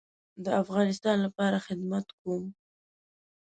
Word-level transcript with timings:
د 0.43 0.45
افغانستان 0.63 1.17
لپاره 1.25 1.57
خدمت 1.67 2.05
کوم 2.19 2.43